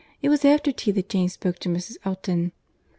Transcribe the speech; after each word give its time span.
It 0.19 0.29
was 0.29 0.43
after 0.43 0.71
tea 0.71 0.89
that 0.93 1.09
Jane 1.09 1.29
spoke 1.29 1.59
to 1.59 1.69
Mrs. 1.69 1.97
Elton." 2.05 2.53